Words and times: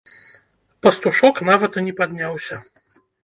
Пастушок 0.85 1.35
нават 1.51 1.71
і 1.81 1.85
не 1.87 1.93
падняўся. 2.01 2.55